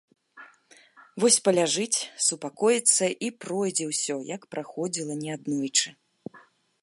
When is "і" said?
3.27-3.31